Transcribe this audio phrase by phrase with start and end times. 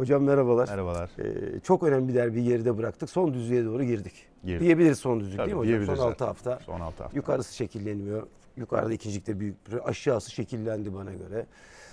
[0.00, 0.68] Hocam merhabalar.
[0.68, 1.10] Merhabalar.
[1.18, 3.10] Ee, çok önemli bir derbi geride bıraktık.
[3.10, 4.12] Son düzlüğe doğru girdik.
[4.44, 4.60] Girdik.
[4.60, 5.96] Diyebiliriz son düzlük Tabii, değil mi hocam?
[5.96, 6.26] Son 6 zaten.
[6.26, 6.58] hafta.
[6.66, 7.16] Son 6 hafta.
[7.16, 8.26] Yukarısı şekilleniyor.
[8.56, 11.46] Yukarıda ikincilikte büyük bir aşağısı şekillendi bana göre.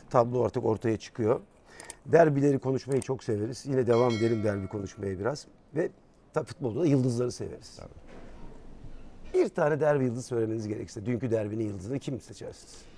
[0.09, 1.39] Tablo artık ortaya çıkıyor.
[2.05, 3.65] Derbileri konuşmayı çok severiz.
[3.65, 5.47] Yine devam edelim derbi konuşmaya biraz.
[5.75, 5.89] Ve
[6.33, 7.79] tabii futbolda da yıldızları severiz.
[9.33, 12.96] Bir tane derbi yıldız söylemeniz gerekirse dünkü derbinin yıldızını kim seçersiniz?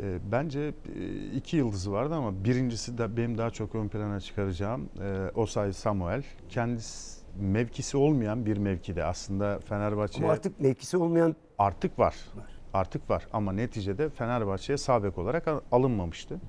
[0.00, 0.60] Ee, Bence
[0.96, 5.72] e, iki yıldızı vardı ama birincisi de benim daha çok ön plana çıkaracağım e, Osay
[5.72, 6.22] Samuel.
[6.48, 12.16] Kendisi mevkisi olmayan bir mevkide aslında Fenerbahçe Ama artık mevkisi olmayan artık var.
[12.36, 12.46] Var.
[12.74, 16.40] Artık var ama neticede Fenerbahçe'ye sağ bek olarak al- alınmamıştı.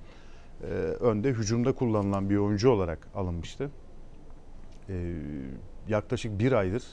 [0.64, 0.66] Ee,
[1.00, 3.70] önde hücumda kullanılan bir oyuncu olarak alınmıştı.
[4.90, 5.14] Ee,
[5.88, 6.84] yaklaşık bir aydır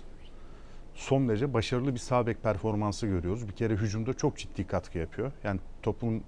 [0.96, 3.48] son derece başarılı bir sağ bek performansı görüyoruz.
[3.48, 5.32] Bir kere hücumda çok ciddi katkı yapıyor.
[5.45, 6.20] Yani topun e,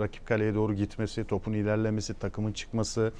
[0.00, 3.12] rakip kaleye doğru gitmesi, topun ilerlemesi, takımın çıkması,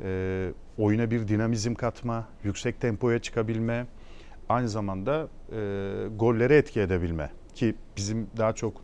[0.00, 3.86] e, oyuna bir dinamizm katma, yüksek tempoya çıkabilme,
[4.48, 5.56] aynı zamanda e,
[6.16, 8.74] gollere etki edebilme ki bizim daha çok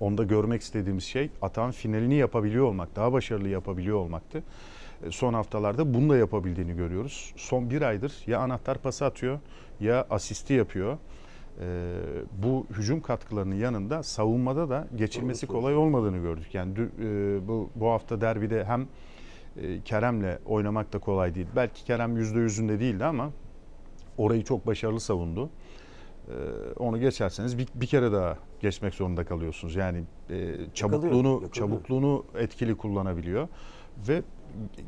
[0.00, 4.42] onda görmek istediğimiz şey atan finalini yapabiliyor olmak, daha başarılı yapabiliyor olmaktı.
[5.02, 7.32] E, Son haftalarda bunu da yapabildiğini görüyoruz.
[7.36, 9.38] Son bir aydır ya anahtar pası atıyor
[9.80, 10.98] ya asisti yapıyor.
[11.60, 11.66] E,
[12.42, 16.54] bu hücum katkılarının yanında savunmada da geçilmesi kolay olmadığını gördük.
[16.54, 16.88] Yani dü-
[17.38, 18.86] e, bu, bu hafta derbide hem
[19.62, 21.46] e, Kerem'le oynamak da kolay değil.
[21.56, 23.30] Belki Kerem %100'ünde değildi ama
[24.18, 25.50] orayı çok başarılı savundu.
[26.28, 26.32] Ee,
[26.78, 29.76] onu geçerseniz bir, bir kere daha geçmek zorunda kalıyorsunuz.
[29.76, 31.50] Yani e, çabukluğunu yakalıyor.
[31.52, 33.48] çabukluğunu etkili kullanabiliyor
[34.08, 34.22] ve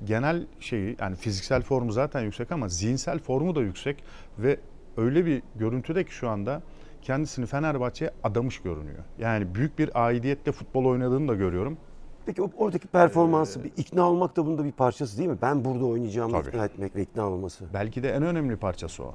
[0.05, 4.05] genel şeyi yani fiziksel formu zaten yüksek ama zihinsel formu da yüksek
[4.39, 4.61] ve
[4.97, 6.63] öyle bir görüntüde ki şu anda
[7.03, 9.05] kendisini Fenerbahçe'ye adamış görünüyor.
[9.19, 11.79] Yani büyük bir aidiyetle futbol oynadığını da görüyorum.
[12.27, 15.39] Peki oradaki performansı bir ikna olmak da bunda bir parçası değil mi?
[15.43, 16.49] Ben burada oynayacağımı Tabii.
[16.49, 17.65] ikna etmek ve ikna olması.
[17.75, 19.15] Belki de en önemli parçası o.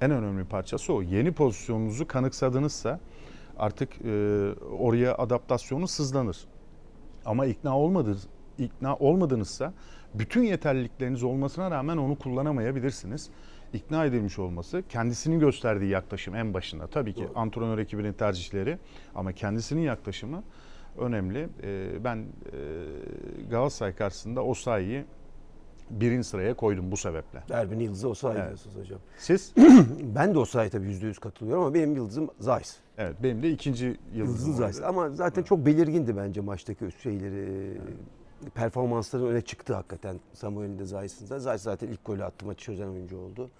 [0.00, 1.02] En önemli parçası o.
[1.02, 3.00] Yeni pozisyonunuzu kanıksadınızsa
[3.58, 4.08] artık e,
[4.78, 6.44] oraya adaptasyonu sızlanır.
[7.24, 8.26] Ama ikna olmadınız,
[8.58, 9.72] ikna olmadınızsa
[10.14, 13.30] bütün yeterlilikleriniz olmasına rağmen onu kullanamayabilirsiniz.
[13.72, 16.86] İkna edilmiş olması, kendisinin gösterdiği yaklaşım en başında.
[16.86, 17.32] Tabii ki Doğru.
[17.34, 18.78] antrenör ekibinin tercihleri
[19.14, 20.42] ama kendisinin yaklaşımı
[20.98, 21.48] önemli.
[21.62, 22.24] E, ben e,
[23.50, 25.04] Galatasaray karşısında Osayi'yi
[25.90, 27.42] birinci sıraya koydum bu sebeple.
[27.48, 28.46] Derbinin yıldızı Osayi Evet.
[28.46, 28.98] diyorsunuz hocam.
[29.18, 29.52] Siz?
[30.14, 32.76] Ben de Osayi tabii yüzde yüz katılıyorum ama benim yıldızım Zayis.
[32.98, 34.54] Evet benim de ikinci Yıldızım yıldızım.
[34.54, 34.82] Zayis.
[34.82, 37.80] Ama zaten çok belirgindi bence maçtaki şeyleri.
[38.54, 41.38] Performansları öne çıktı hakikaten Samuel'in de Zayis'in de.
[41.38, 43.50] Zayis zaten ilk golü attı maçı çözen oyuncu oldu.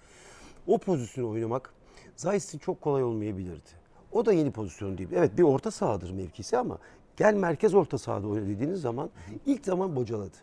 [0.67, 1.73] O pozisyonu oynamak
[2.15, 3.69] Zayis için çok kolay olmayabilirdi.
[4.11, 5.09] O da yeni pozisyon değil.
[5.13, 6.77] Evet bir orta sahadır mevkisi ama
[7.17, 9.09] gel merkez orta sahada oyna dediğiniz zaman
[9.45, 10.37] ilk zaman bocaladı.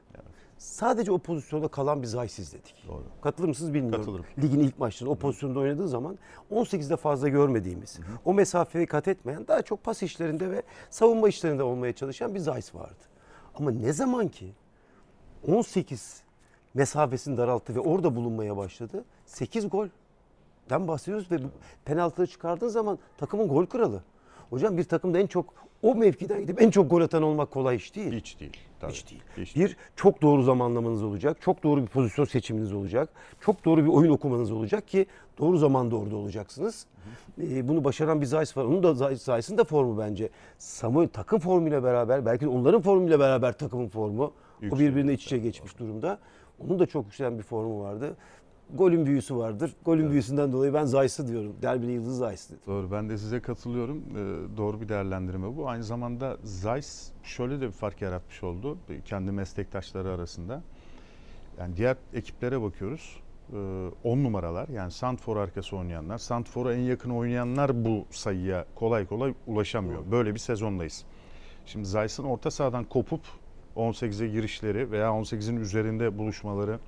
[0.59, 2.85] Sadece o pozisyonda kalan bir Zayis izledik.
[2.89, 3.03] Doğru.
[3.23, 4.01] Katılır mısınız bilmiyorum.
[4.01, 4.25] Katılırım.
[4.43, 6.19] Ligin ilk maçlarında o pozisyonda oynadığı zaman
[6.51, 11.93] 18'de fazla görmediğimiz, o mesafeyi kat etmeyen, daha çok pas işlerinde ve savunma işlerinde olmaya
[11.93, 13.05] çalışan bir Zayis vardı.
[13.57, 14.53] Ama ne zaman ki
[15.49, 16.23] 18
[16.75, 19.05] mesafesini daralttı ve orada bulunmaya başladı.
[19.27, 21.39] 8 golden bahsediyoruz ve
[21.85, 24.03] penaltıları çıkardığın zaman takımın gol kralı.
[24.51, 27.97] Hocam bir takımda en çok o mevkiden gidip en çok gol atan olmak kolay iş
[27.97, 28.13] değil.
[28.13, 28.57] Hiç değil.
[28.81, 28.93] Tabii.
[28.93, 29.23] Hiç değil.
[29.37, 31.37] Hiç Bir, çok doğru zamanlamanız olacak.
[31.41, 33.09] Çok doğru bir pozisyon seçiminiz olacak.
[33.41, 35.07] Çok doğru bir oyun okumanız olacak ki
[35.39, 36.87] doğru zamanda orada olacaksınız.
[37.43, 38.65] Ee, bunu başaran bir Zayis var.
[38.65, 40.29] Onun da Zayis- Zayis'in de formu bence.
[40.59, 44.23] Samuel takım formuyla beraber, belki de onların formuyla beraber takımın formu.
[44.25, 44.33] O
[44.63, 44.91] Yükseliyor.
[44.91, 46.19] birbirine iç içe geçmiş durumda.
[46.65, 48.17] Onun da çok yükselen bir formu vardı.
[48.75, 49.73] Golün büyüsü vardır.
[49.85, 51.57] Golün büyüsünden dolayı ben Zayis'i diyorum.
[51.63, 52.61] Derbinin yıldızı Zayis dedim.
[52.67, 53.99] Doğru ben de size katılıyorum.
[53.99, 55.69] Ee, doğru bir değerlendirme bu.
[55.69, 60.63] Aynı zamanda Zeiss şöyle de bir fark yaratmış oldu e, kendi meslektaşları arasında.
[61.59, 63.21] Yani diğer ekiplere bakıyoruz.
[64.05, 70.11] 10 numaralar yani Santfor arkası oynayanlar, Santfor'a en yakın oynayanlar bu sayıya kolay kolay ulaşamıyor.
[70.11, 71.05] Böyle bir sezondayız.
[71.67, 73.21] Şimdi Zeiss'in orta sahadan kopup
[73.77, 76.79] 18'e girişleri veya 18'in üzerinde buluşmaları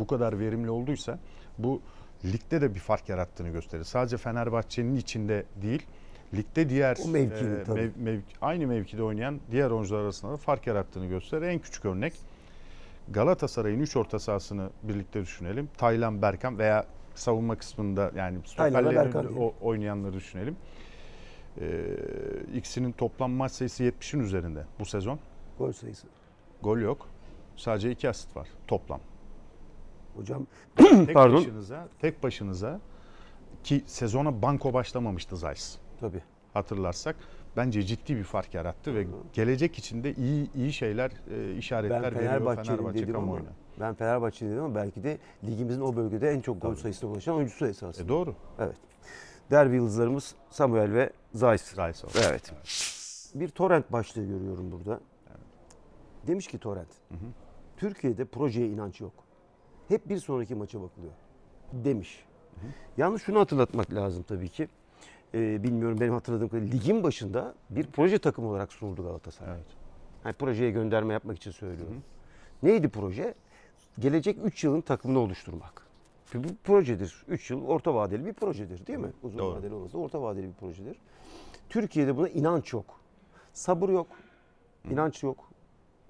[0.00, 1.18] bu kadar verimli olduysa
[1.58, 1.80] bu
[2.24, 3.84] ligde de bir fark yarattığını gösterir.
[3.84, 5.86] Sadece Fenerbahçe'nin içinde değil,
[6.34, 7.02] ligde diğer O
[7.64, 7.80] tabii.
[7.80, 11.42] mev- mev- aynı mevkide oynayan diğer oyuncular arasında da fark yarattığını gösterir.
[11.42, 12.12] En küçük örnek
[13.10, 15.68] Galatasaray'ın 3 orta sahasını birlikte düşünelim.
[15.78, 20.56] Taylan, Berkan veya savunma kısmında yani stoperlerin oynayanları düşünelim.
[21.60, 21.80] Ee,
[22.54, 25.18] ikisinin toplam maç sayısı 70'in üzerinde bu sezon.
[25.58, 26.06] Gol sayısı.
[26.62, 27.08] Gol yok.
[27.56, 29.00] Sadece 2 asist var toplam.
[30.18, 31.36] Hocam Tek Pardon.
[31.36, 32.80] başınıza, tek başınıza
[33.64, 35.76] ki sezona banko başlamamıştı Zeiss.
[36.00, 36.22] tabii.
[36.54, 37.16] Hatırlarsak
[37.56, 42.02] bence ciddi bir fark yarattı ve gelecek için de iyi iyi şeyler, e, Ben işaretler
[42.02, 43.48] veriyor Fenerbahçe dedim ama kamuoyuna.
[43.80, 47.66] Ben Fenerbahçe dedim ama belki de ligimizin o bölgede en çok gol sayısına ulaşan oyuncusu
[47.66, 48.04] esasında.
[48.04, 48.34] E doğru.
[48.58, 48.76] Evet.
[49.50, 51.72] Derbi yıldızlarımız Samuel ve Zeiss.
[51.72, 52.18] Rice oldu.
[52.30, 52.52] Evet.
[53.34, 55.00] Bir torrent başlığı görüyorum burada.
[56.26, 56.88] Demiş ki torrent.
[57.76, 59.12] Türkiye'de projeye inanç yok.
[59.88, 61.12] Hep bir sonraki maça bakılıyor.
[61.72, 62.24] Demiş.
[62.96, 64.68] Yalnız şunu hatırlatmak lazım tabii ki.
[65.34, 69.54] Ee, bilmiyorum benim hatırladığım kadarıyla ligin başında bir proje takımı olarak sunuldu Galatasaray.
[69.54, 69.66] Evet.
[70.22, 72.02] Hani projeye gönderme yapmak için söylüyorum.
[72.62, 73.34] Neydi proje?
[73.98, 75.82] Gelecek 3 yılın takımını oluşturmak.
[76.34, 77.24] Bu projedir.
[77.28, 79.12] 3 yıl orta vadeli bir projedir değil mi?
[79.22, 79.56] Uzun Doğru.
[79.56, 80.96] vadeli olmasa orta vadeli bir projedir.
[81.68, 83.00] Türkiye'de buna inanç yok.
[83.52, 84.06] Sabır yok.
[84.90, 85.48] İnanç yok.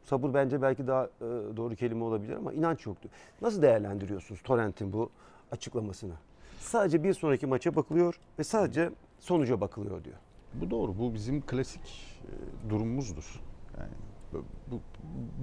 [0.08, 1.26] Sabır bence belki daha e,
[1.56, 3.08] doğru kelime olabilir ama inanç yoktu.
[3.42, 5.10] Nasıl değerlendiriyorsunuz Torrent'in bu
[5.52, 6.14] açıklamasını?
[6.58, 10.16] Sadece bir sonraki maça bakılıyor ve sadece sonuca bakılıyor diyor.
[10.54, 10.98] Bu doğru.
[10.98, 13.40] Bu bizim klasik e, durumumuzdur.
[13.78, 13.92] Yani
[14.32, 14.80] bu, bu,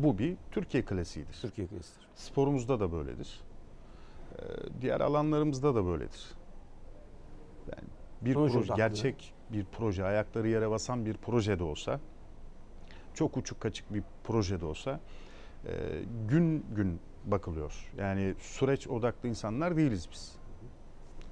[0.03, 1.37] bu bir Türkiye klasiğidir.
[1.41, 2.07] Türkiye kıyasıdır.
[2.15, 3.41] Sporumuzda da böyledir.
[4.39, 4.43] Ee,
[4.81, 6.33] diğer alanlarımızda da böyledir.
[7.67, 7.89] Yani
[8.21, 11.99] bir Sonuç proje, gerçek bir proje, ayakları yere basan bir proje de olsa,
[13.15, 14.99] çok uçuk kaçık bir proje de olsa
[15.65, 15.71] e,
[16.27, 17.91] gün gün bakılıyor.
[17.97, 20.35] Yani süreç odaklı insanlar değiliz biz.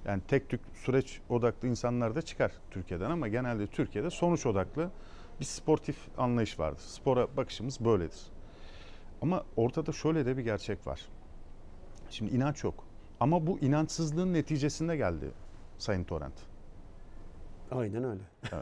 [0.05, 4.91] Yani tek tük süreç odaklı insanlar da çıkar Türkiye'den ama genelde Türkiye'de sonuç odaklı
[5.39, 6.81] bir sportif anlayış vardır.
[6.81, 8.21] Spora bakışımız böyledir.
[9.21, 11.01] Ama ortada şöyle de bir gerçek var.
[12.09, 12.85] Şimdi inanç yok.
[13.19, 15.31] Ama bu inançsızlığın neticesinde geldi
[15.77, 16.52] Sayın Torrent.
[17.75, 18.21] Aynen öyle.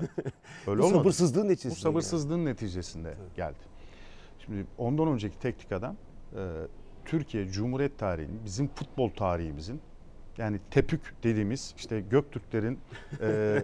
[0.68, 0.98] Öyle Bu olmadı.
[1.00, 1.80] sabırsızlığın Bu neticesinde.
[1.82, 3.58] sabırsızlığın neticesinde geldi.
[4.46, 5.96] Şimdi ondan önceki teknik adam
[6.36, 6.40] e,
[7.06, 9.82] Türkiye Cumhuriyet tarihinin, bizim futbol tarihimizin
[10.38, 12.80] yani tepük dediğimiz işte Göktürklerin
[13.22, 13.28] e,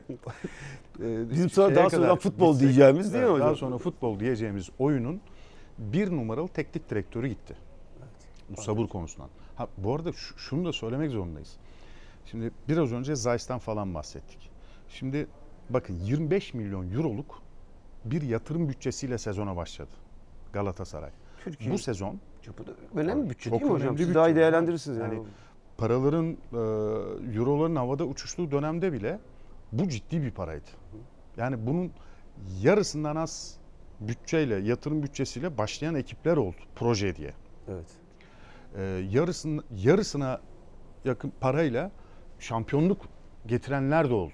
[1.00, 3.70] e, Bizim sonra daha sonra futbol gitsek- diyeceğimiz değil mi Evet, Daha hocam?
[3.70, 5.22] sonra futbol diyeceğimiz oyunun
[5.78, 7.58] bir numaralı teknik direktörü gitti.
[8.50, 9.30] Bu sabır konusundan.
[9.56, 11.58] Ha, bu arada şu- şunu da söylemek zorundayız.
[12.26, 14.50] Şimdi biraz önce Zeiss'ten falan bahsettik.
[14.89, 15.28] Şimdi
[15.69, 17.42] bakın 25 milyon euroluk
[18.06, 19.92] bir yatırım bütçesiyle sezona başladı
[20.54, 21.12] Galatasaray.
[21.44, 21.74] Türkiye.
[21.74, 23.88] Bu sezon da önemli bir bütçe Çok değil mi hocam?
[23.88, 24.19] önemli Siz bütçe.
[24.19, 25.16] daha iyi değerlendirirsiniz yani.
[25.16, 25.28] Yani
[25.78, 26.57] paraların, e,
[27.38, 29.19] euroların havada uçuştuğu dönemde bile
[29.72, 30.69] bu ciddi bir paraydı.
[31.38, 31.92] Yani bunun
[32.62, 33.57] yarısından az
[34.00, 37.33] bütçeyle, yatırım bütçesiyle başlayan ekipler oldu proje diye.
[37.68, 37.86] Evet.
[38.75, 38.81] Ee,
[39.12, 40.42] yarısın, yarısına
[41.06, 41.92] yakın parayla
[42.40, 43.01] şampiyonluk
[43.48, 44.33] getirenler de oldu.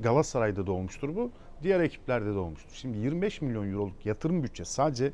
[0.00, 1.30] Galatasaray'da da olmuştur bu.
[1.62, 2.70] Diğer ekiplerde de olmuştur.
[2.74, 5.12] Şimdi 25 milyon euroluk yatırım bütçesi sadece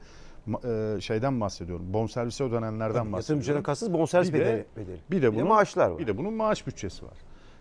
[0.64, 1.92] e, şeyden bahsediyorum.
[1.94, 3.62] Bonservise ödenenlerden Yatırım bütçeden bahsediyorum.
[3.62, 4.64] kastınız bonservis Bir de- bedeli.
[4.76, 4.96] bedeli.
[5.10, 5.98] Bir de Bir de bunun maaşlar var.
[5.98, 7.16] Bir de bunun maaş bütçesi var.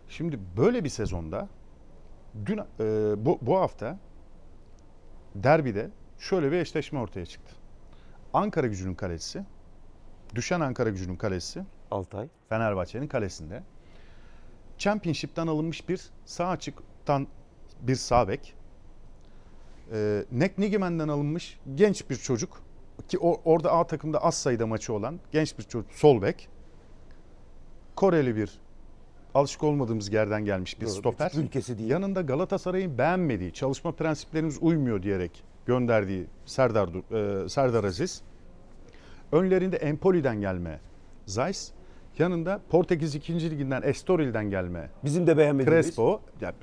[0.09, 1.47] Şimdi böyle bir sezonda
[2.45, 2.63] dün e,
[3.25, 4.00] bu, bu hafta
[5.35, 5.89] derbide
[6.19, 7.56] şöyle bir eşleşme ortaya çıktı.
[8.33, 9.44] Ankara Gücü'nün kalesi,
[10.35, 12.27] düşen Ankara Gücü'nün kalesi Altay.
[12.50, 13.63] Fenerbahçe'nin kalesinde.
[14.83, 17.27] Championship'ten alınmış bir sağ açıktan
[17.81, 18.53] bir sağ bek.
[19.94, 22.62] Ee, Nek Nigimen'den alınmış genç bir çocuk
[23.07, 26.50] ki o, orada A takımda az sayıda maçı olan genç bir çocuk sol bek.
[27.95, 28.59] Koreli bir
[29.33, 31.30] alışık olmadığımız yerden gelmiş bir Doğru, stoper.
[31.30, 31.89] küçük ülkesi değil.
[31.89, 36.89] Yanında Galatasaray'ın beğenmediği, çalışma prensiplerimiz uymuyor diyerek gönderdiği Serdar
[37.45, 38.21] e, Serdar Aziz.
[39.31, 40.80] Önlerinde Empoli'den gelme
[41.25, 41.71] Zeiss.
[42.19, 43.52] Yanında Portekiz 2.
[43.52, 45.85] Liginden Estoril'den gelme Bizim de beğenmediğimiz.
[45.85, 46.21] Crespo.
[46.42, 46.54] Ya,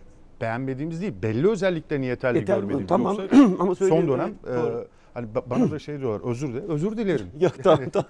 [0.40, 2.60] beğenmediğimiz değil, belli özelliklerini yeterli Yeter mi?
[2.60, 2.88] görmediğimiz.
[2.88, 3.16] Tamam.
[3.60, 4.52] Ama son dönem e,
[5.14, 7.26] hani ba- bana da şey diyorlar özür de özür dilerim.
[7.40, 8.08] Yok tamam tamam.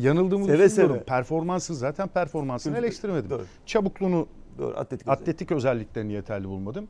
[0.00, 0.96] Yanıldığımı Seve düşünüyorum.
[0.96, 1.04] seve.
[1.04, 3.30] Performansın zaten performansını eleştirmedim.
[3.30, 3.44] Doğru.
[3.66, 4.26] Çabukluğunu
[4.58, 5.08] Doğru atletik.
[5.08, 6.88] atletik özelliklerini yeterli bulmadım.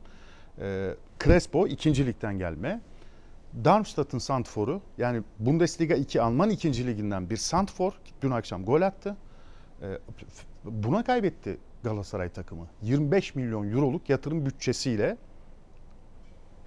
[0.61, 0.89] Ee,
[1.23, 2.81] Crespo ikinci ligden gelme.
[3.65, 9.15] Darmstadt'ın santforu yani Bundesliga 2 Alman ikinci liginden bir santfor dün akşam gol attı.
[9.81, 9.99] Ee,
[10.63, 12.67] buna kaybetti Galatasaray takımı.
[12.81, 15.17] 25 milyon euroluk yatırım bütçesiyle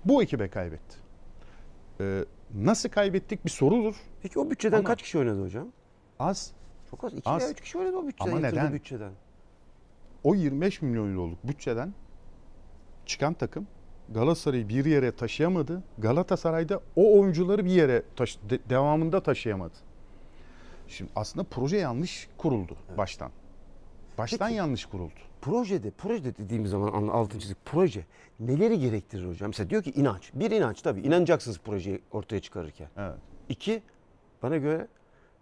[0.04, 0.96] bu ekibe kaybetti.
[2.00, 2.24] Ee,
[2.54, 3.94] nasıl kaybettik bir sorudur.
[4.22, 5.68] Peki o bütçeden Ama- kaç kişi oynadı hocam?
[6.18, 6.52] Az.
[6.90, 7.12] Çok az.
[7.14, 7.40] İki Az.
[7.42, 8.30] veya üç kişi oynadı o bütçeden.
[8.30, 8.72] Ama neden?
[8.72, 9.12] bütçeden.
[10.24, 11.92] o 25 milyon euroluk bütçeden
[13.06, 13.66] çıkan takım
[14.08, 15.82] Galatasaray'ı bir yere taşıyamadı.
[15.98, 19.74] Galatasaray'da o oyuncuları bir yere taşı- de- devamında taşıyamadı.
[20.88, 23.30] Şimdi aslında proje yanlış kuruldu baştan.
[24.18, 24.54] Baştan Peki.
[24.58, 25.12] yanlış kuruldu.
[25.40, 28.04] Projede, proje dediğimiz zaman altın çizik proje
[28.40, 29.48] neleri gerektirir hocam?
[29.48, 30.30] Mesela diyor ki inanç.
[30.34, 32.88] Bir inanç tabii inanacaksınız projeyi ortaya çıkarırken.
[32.96, 33.14] Evet.
[33.48, 33.82] İki,
[34.42, 34.88] bana göre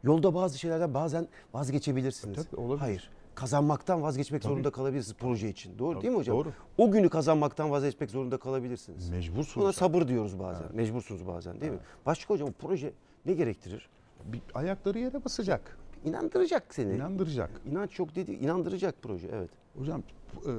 [0.02, 2.46] yolda bazı şeylerden bazen vazgeçebilirsiniz.
[2.50, 2.80] Tabii, olabilir.
[2.80, 3.10] Hayır.
[3.34, 4.50] Kazanmaktan vazgeçmek Tabii.
[4.52, 5.78] zorunda kalabilirsiniz proje için.
[5.78, 6.36] Doğru Tabii, değil mi hocam?
[6.36, 6.52] doğru.
[6.78, 9.10] O günü kazanmaktan vazgeçmek zorunda kalabilirsiniz.
[9.10, 9.64] Mecbursunuz.
[9.64, 10.66] Buna sabır diyoruz bazen.
[10.72, 11.78] Mecbursunuz bazen değil mi?
[12.06, 12.92] Başka hocam proje
[13.26, 13.88] ne gerektirir?
[14.32, 15.78] Bir ayakları yere basacak.
[16.04, 16.94] inandıracak seni.
[16.94, 17.50] İnandıracak.
[17.70, 19.50] İnanç yok dedi, inandıracak proje evet.
[19.78, 20.02] Hocam
[20.46, 20.52] e,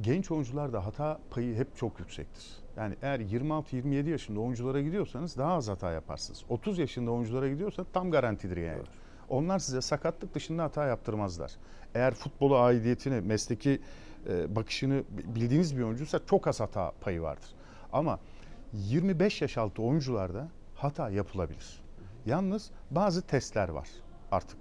[0.00, 2.62] genç oyuncularda hata payı hep çok yüksektir.
[2.76, 6.44] Yani eğer 26-27 yaşında oyunculara gidiyorsanız daha az hata yaparsınız.
[6.48, 8.82] 30 yaşında oyunculara gidiyorsa tam garantidir yani.
[9.28, 11.52] Onlar size sakatlık dışında hata yaptırmazlar.
[11.94, 13.80] Eğer futbola aidiyetini, mesleki
[14.28, 15.02] e, bakışını
[15.34, 17.54] bildiğiniz bir oyuncuysa çok az hata payı vardır.
[17.92, 18.18] Ama
[18.72, 21.81] 25 yaş altı oyuncularda hata yapılabilir.
[22.26, 23.88] Yalnız bazı testler var
[24.30, 24.58] artık.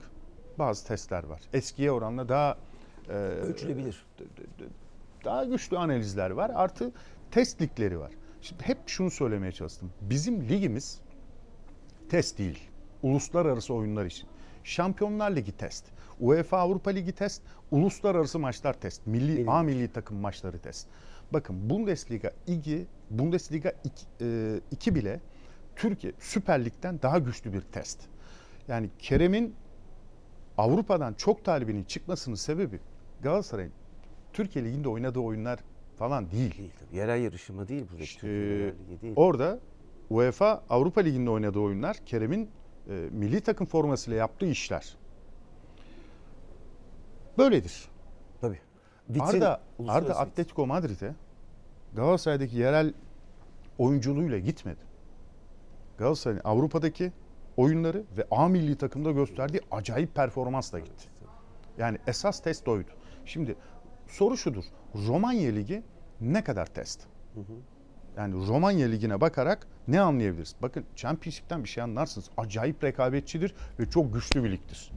[0.60, 1.42] Bazı testler var.
[1.54, 2.58] Eskiye oranla daha
[3.10, 4.06] e, Ölçülebilir.
[5.26, 6.52] daha güçlü analizler var.
[6.56, 6.92] Artı
[7.32, 8.12] test ligleri var.
[8.42, 9.92] Şimdi hep şunu söylemeye çalıştım.
[10.02, 11.02] Bizim ligimiz
[12.10, 12.70] test değil.
[13.04, 14.30] Uluslararası oyunlar için.
[14.64, 15.86] Şampiyonlar Ligi test.
[16.20, 17.42] UEFA Avrupa Ligi test.
[17.72, 19.08] Uluslararası maçlar test.
[19.08, 19.50] Milli Benim.
[19.50, 20.88] A milli takım maçları test.
[21.34, 23.74] Bakın Bundesliga 2, Bundesliga
[24.72, 25.20] 2 bile
[25.82, 28.02] Türkiye Süper Lig'den daha güçlü bir test.
[28.68, 29.56] Yani Kerem'in
[30.58, 32.80] Avrupa'dan çok talibinin çıkmasının sebebi
[33.22, 33.72] Galatasaray'ın
[34.34, 35.60] Türkiye Ligi'nde oynadığı oyunlar
[35.98, 36.58] falan değil.
[36.58, 36.72] Değil.
[36.94, 38.04] Yerel yarışma değil burada.
[38.04, 39.14] İşte, Ligi değil.
[39.16, 39.60] Orada
[40.10, 42.50] UEFA Avrupa Ligi'nde oynadığı oyunlar Kerem'in
[42.90, 44.98] e, milli takım formasıyla yaptığı işler.
[47.38, 47.90] Böyledir.
[48.42, 48.60] Tabii.
[49.20, 51.16] Arda, uluslararası Arda Atletico Madrid'e
[51.96, 52.94] Galatasaray'daki yerel
[53.78, 54.91] oyunculuğuyla gitmedi.
[56.02, 57.12] Galatasaray'ın Avrupa'daki
[57.58, 61.10] oyunları ve A milli takımda gösterdiği acayip performansla gitti.
[61.78, 62.90] Yani esas test oydu.
[63.26, 63.56] Şimdi
[64.08, 64.64] soru şudur.
[65.08, 65.84] Romanya Ligi
[66.22, 67.08] ne kadar test?
[68.18, 70.56] Yani Romanya Ligi'ne bakarak ne anlayabiliriz?
[70.62, 72.30] Bakın Championship'ten bir şey anlarsınız.
[72.38, 74.92] Acayip rekabetçidir ve çok güçlü bir ligdir.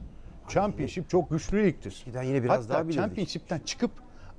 [0.47, 1.91] Championship çok güçlü ligdir.
[1.91, 2.91] Eskiden yine biraz Hatta daha.
[2.91, 3.91] Championship'ten çıkıp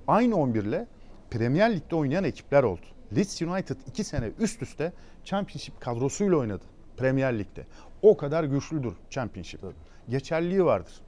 [0.08, 0.86] aynı 11 ile
[1.30, 2.86] Premier Lig'de oynayan ekipler oldu.
[3.16, 4.92] Leeds United 2 sene üst üste
[5.24, 6.64] Championship kadrosuyla oynadı
[6.96, 7.66] Premier Lig'de.
[8.02, 9.60] O kadar güçlüdür Championship.
[10.08, 11.00] Geçerliliği vardır.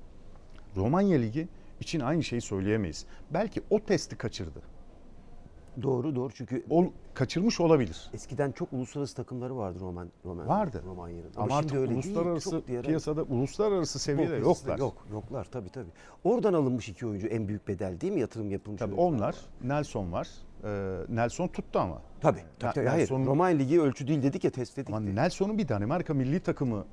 [0.76, 1.48] Romanya Ligi
[1.80, 3.06] için aynı şeyi söyleyemeyiz.
[3.30, 4.62] Belki o testi kaçırdı.
[5.82, 8.10] Doğru doğru çünkü O kaçırmış olabilir.
[8.14, 10.82] eskiden çok uluslararası takımları vardı Roman, Roman Vardı.
[10.86, 11.30] Romanya'nın.
[11.36, 12.60] Ama, artık şimdi öyle uluslararası değil.
[12.62, 14.78] Çok diğer- piyasada uluslararası seviyede piyasasında yoklar.
[14.78, 15.88] Yok yoklar tabii tabii.
[16.24, 18.78] Oradan alınmış iki oyuncu en büyük bedel değil mi yatırım yapılmış?
[18.78, 19.36] Tabii oyuncular onlar var.
[19.76, 20.28] Nelson var.
[20.64, 22.02] Ee, Nelson tuttu ama.
[22.20, 22.42] Tabii.
[22.58, 22.86] tabii, tabii.
[22.86, 23.10] Hayır.
[23.10, 24.94] Romanya Ligi ölçü değil dedik ya test dedik.
[24.94, 25.00] Ama.
[25.00, 26.84] Nelson'un bir Danimarka milli takımı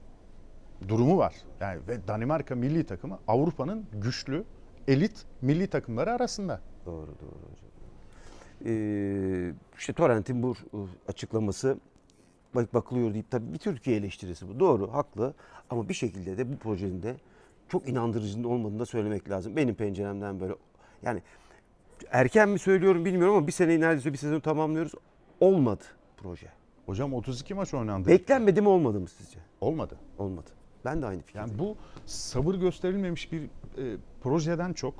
[0.88, 1.36] durumu var.
[1.60, 4.43] Yani ve Danimarka milli takımı Avrupa'nın güçlü
[4.88, 6.62] elit milli takımları arasında.
[6.86, 7.69] Doğru doğru hocam.
[8.65, 11.77] Ee, işte Torrent'in bu e, açıklaması
[12.55, 14.60] bak bakılıyor deyip tabii bir Türkiye eleştirisi bu.
[14.60, 15.34] Doğru, haklı
[15.69, 17.15] ama bir şekilde de bu projenin de
[17.69, 19.55] çok inandırıcının olmadığını da söylemek lazım.
[19.55, 20.53] Benim penceremden böyle
[21.03, 21.22] yani
[22.12, 24.92] erken mi söylüyorum bilmiyorum ama bir seneyi neredeyse bir sezon tamamlıyoruz.
[25.40, 25.84] Olmadı
[26.18, 26.48] proje.
[26.86, 28.10] Hocam 32 maç oynandı.
[28.10, 29.40] Beklenmedi mi olmadı mı sizce?
[29.62, 29.96] Olmadı.
[30.18, 30.50] Olmadı.
[30.86, 31.48] Ben de aynı fikirdeyim.
[31.50, 31.75] Yani bu
[32.06, 33.48] sabır gösterilmemiş bir e,
[34.24, 34.94] projeden çok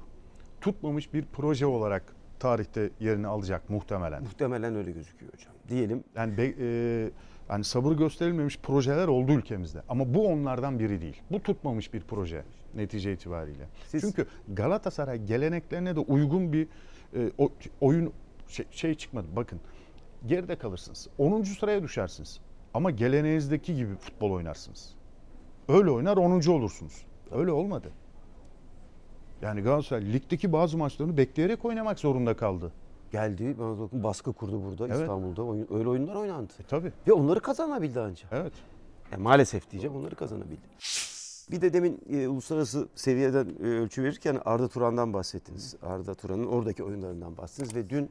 [0.62, 4.24] tutmamış bir proje olarak tarihte yerini alacak muhtemelen.
[4.24, 5.54] Muhtemelen öyle gözüküyor hocam.
[5.70, 7.10] Diyelim Yani be- e,
[7.50, 9.82] yani sabır gösterilmemiş projeler oldu ülkemizde.
[9.90, 11.22] Ama bu onlardan biri değil.
[11.32, 12.44] Bu tutmamış bir proje
[12.76, 13.68] netice itibariyle.
[13.88, 16.68] Siz- Çünkü Galatasaray geleneklerine de uygun bir
[17.16, 17.50] e, o-
[17.82, 18.14] oyun
[18.48, 19.28] şey, şey çıkmadı.
[19.36, 19.60] Bakın
[20.26, 21.08] geride kalırsınız.
[21.18, 21.44] 10.
[21.44, 22.40] sıraya düşersiniz.
[22.74, 24.96] Ama geleneğinizdeki gibi futbol oynarsınız.
[25.68, 26.50] Öyle oynar 10.
[26.52, 27.06] olursunuz.
[27.32, 27.92] Öyle olmadı.
[29.42, 32.72] Yani Galatasaray ligdeki bazı maçlarını bekleyerek oynamak zorunda kaldı.
[33.12, 33.56] geldi
[33.92, 35.00] baskı kurdu burada Evet.
[35.00, 35.44] İstanbul'da.
[35.44, 36.54] Oyun, öyle oyunlar oynandı.
[36.60, 36.92] E tabii.
[37.08, 38.32] Ve onları kazanabildi ancak.
[38.34, 38.54] Evet.
[39.12, 40.62] Yani maalesef diyeceğim onları kazanabildi.
[41.52, 45.76] Bir de demin e, uluslararası seviyeden e, ölçü verirken Arda Turan'dan bahsettiniz.
[45.82, 48.10] Arda Turan'ın oradaki oyunlarından bahsettiniz ve dün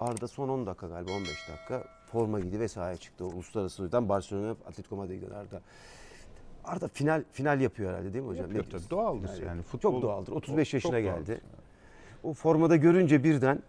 [0.00, 3.24] Arda son 10 dakika galiba 15 dakika forma giydi ve sahaya çıktı.
[3.24, 5.60] O uluslararası oyundan Barcelona Atletico Madrid'e giden Arda.
[6.64, 8.44] Arda final final yapıyor herhalde değil mi hocam?
[8.44, 8.90] Yapıyor tabii.
[8.90, 9.40] Doğaldır yani.
[9.44, 9.64] yapıyor.
[9.64, 10.32] Futbol- Çok doğaldır.
[10.32, 11.26] 35 çok yaşına doğaldır.
[11.26, 11.40] geldi.
[12.22, 13.62] O formada görünce birden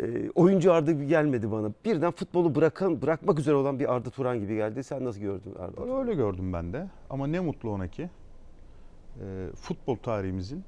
[0.00, 1.70] e, oyuncu Arda gibi gelmedi bana.
[1.84, 4.84] Birden futbolu bırakan bırakmak üzere olan bir Arda Turan gibi geldi.
[4.84, 5.98] Sen nasıl gördün Arda?
[5.98, 6.86] Öyle gördüm ben de.
[7.10, 8.10] Ama ne mutlu ona ki
[9.20, 10.64] e, futbol tarihimizin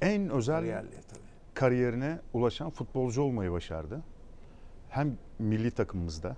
[0.00, 1.20] en özel Kariyerli tabii.
[1.54, 4.00] kariyerine ulaşan futbolcu olmayı başardı.
[4.88, 6.36] Hem milli takımımızda,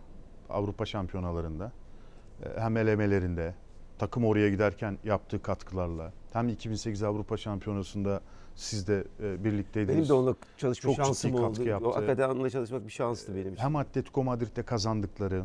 [0.50, 1.72] Avrupa şampiyonalarında,
[2.42, 3.54] e, hem elemelerinde,
[3.98, 8.20] takım oraya giderken yaptığı katkılarla, hem 2008 Avrupa Şampiyonası'nda
[8.54, 9.96] siz de e, birlikteydiniz.
[9.96, 11.68] Benim de onunla çalışma Çok şansım oldu.
[11.68, 11.88] yaptı.
[11.88, 11.92] O
[12.30, 13.62] onunla çalışmak bir şanstı benim için.
[13.62, 15.44] hem Atletico Madrid'de kazandıkları,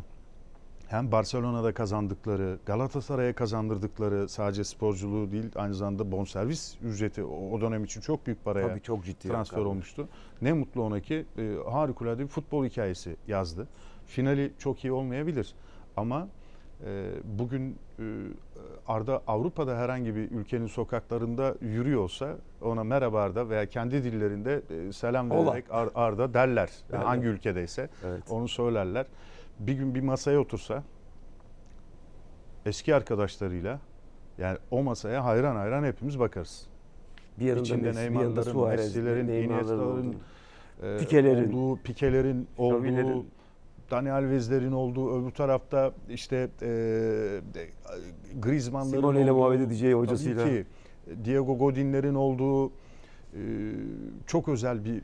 [0.90, 8.00] hem Barcelona'da kazandıkları, Galatasaray'a kazandırdıkları sadece sporculuğu değil aynı zamanda bonservis ücreti o dönem için
[8.00, 9.70] çok büyük paraya Tabii çok ciddi transfer rakamlar.
[9.70, 10.08] olmuştu.
[10.42, 13.68] Ne mutlu ona ki e, harikulade bir futbol hikayesi yazdı.
[14.06, 15.54] Finali çok iyi olmayabilir
[15.96, 16.28] ama
[16.86, 18.02] e, bugün e,
[18.88, 25.30] Arda Avrupa'da herhangi bir ülkenin sokaklarında yürüyorsa ona merhaba Arda veya kendi dillerinde e, selam
[25.30, 26.70] vererek Ar- Arda derler.
[26.92, 28.22] Yani hangi ülkedeyse Evet.
[28.30, 29.06] onu söylerler.
[29.60, 30.82] Bir gün bir masaya otursa
[32.66, 33.80] eski arkadaşlarıyla
[34.38, 36.66] yani o masaya hayran hayran hepimiz bakarız.
[37.38, 40.14] Bir yanında İçinde Messi, Neymar'ların, Messi'lerin, Iniesta'ların,
[40.82, 41.52] e, Pikelerin.
[41.52, 43.28] olduğu, Pikelerin olduğu, Xavi'lerin.
[43.90, 46.68] Dani Alves'lerin olduğu, öbür tarafta işte e,
[48.42, 50.44] Griezmann'ların Simone ile muhabbet edeceği tabii hocasıyla.
[50.44, 50.64] ki
[51.24, 52.72] Diego Godin'lerin olduğu e,
[54.26, 55.02] çok özel bir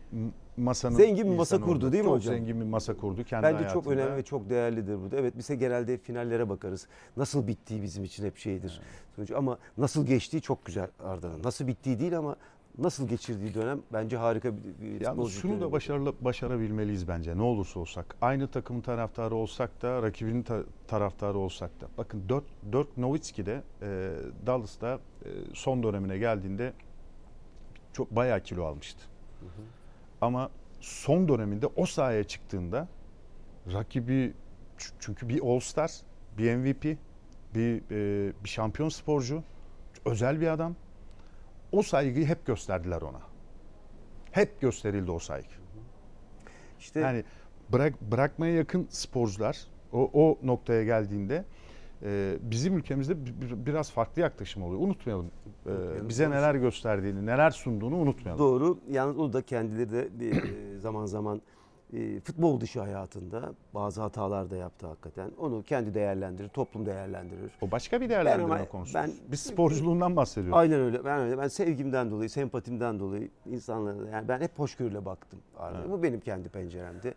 [0.56, 1.92] masanın Zengin bir masa kurdu oldu.
[1.92, 2.34] değil mi çok hocam?
[2.34, 3.72] zengin bir masa kurdu kendi Bence hayatında.
[3.82, 5.16] çok önemli ve çok değerlidir burada.
[5.16, 6.86] Evet bize genelde finallere bakarız.
[7.16, 8.80] Nasıl bittiği bizim için hep şeydir.
[9.16, 11.42] Sonuç ama nasıl geçtiği çok güzel Arda'nın.
[11.42, 12.36] Nasıl bittiği değil ama
[12.78, 17.36] nasıl geçirdiği dönem bence harika bir, Yalnız şunu da başarılı başarabilmeliyiz bence.
[17.36, 18.16] Ne olursa olsak.
[18.20, 21.86] Aynı takımın taraftarı olsak da, rakibinin ta- taraftarı olsak da.
[21.98, 24.10] Bakın Dirk, Dirk Nowitzki de e,
[24.46, 26.72] Dallas'ta e, son dönemine geldiğinde
[27.92, 29.00] çok bayağı kilo almıştı.
[30.20, 32.88] Ama son döneminde o sahaya çıktığında
[33.73, 34.35] rakibi
[34.99, 35.90] çünkü bir All-Star,
[36.38, 36.85] bir MVP,
[37.54, 39.42] bir e, bir şampiyon sporcu,
[40.04, 40.76] özel bir adam.
[41.73, 43.20] O saygıyı hep gösterdiler ona.
[44.30, 45.49] Hep gösterildi o saygı.
[46.78, 47.25] İşte Yani
[47.73, 49.58] bırak bırakmaya yakın sporcular
[49.92, 51.44] o, o noktaya geldiğinde
[52.02, 54.80] e, bizim ülkemizde bi- bi- biraz farklı yaklaşım oluyor.
[54.80, 55.30] Unutmayalım.
[55.66, 56.08] E, Unutmayalım.
[56.08, 58.38] bize neler gösterdiğini, neler sunduğunu unutmayalım.
[58.44, 58.78] Doğru.
[58.90, 60.32] Yalnız o da kendileri de bir,
[60.76, 61.40] e, zaman zaman
[61.92, 65.30] e, futbol dışı hayatında bazı hatalar da yaptı hakikaten.
[65.38, 67.50] Onu kendi değerlendirir, toplum değerlendirir.
[67.60, 68.94] O başka bir değerlendirme ama- konusu.
[68.94, 70.58] ben- Biz sporculuğundan bahsediyoruz.
[70.58, 71.04] Aynen öyle.
[71.04, 71.38] Ben öyle.
[71.38, 75.38] Ben sevgimden dolayı, sempatimden dolayı insanlara yani ben hep hoşgörüyle baktım.
[75.62, 75.90] Evet.
[75.90, 77.14] Bu benim kendi penceremdi.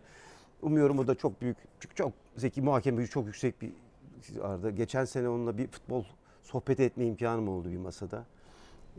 [0.61, 1.57] Umuyorum o da çok büyük,
[1.95, 3.71] çok zeki muhakeme gücü çok yüksek bir
[4.41, 4.69] Arda.
[4.69, 6.03] Geçen sene onunla bir futbol
[6.43, 8.25] sohbet etme imkanım oldu bir masada.